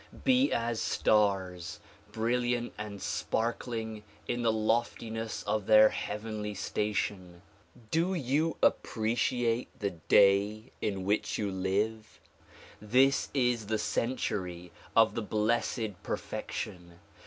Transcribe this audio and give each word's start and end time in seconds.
Be 0.23 0.51
as 0.51 0.81
stars 0.81 1.79
brilliant 2.11 2.73
and 2.75 2.99
sparkling 2.99 4.01
in 4.27 4.41
the 4.41 4.51
loftiness 4.51 5.43
of 5.43 5.67
their 5.67 5.89
heavenly 5.89 6.55
station. 6.55 7.43
Do 7.91 8.15
you 8.15 8.57
appre 8.63 9.11
ciate 9.13 9.67
the 9.77 9.91
Day 9.91 10.71
in 10.81 11.03
which 11.05 11.37
you 11.37 11.51
live? 11.51 12.19
This 12.81 13.29
is 13.35 13.67
the 13.67 13.77
century 13.77 14.71
of 14.95 15.13
the 15.13 15.21
Blessed 15.21 16.01
Perfection 16.01 16.97